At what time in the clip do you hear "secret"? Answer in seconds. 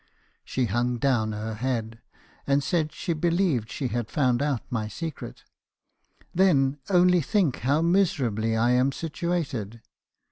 4.87-5.43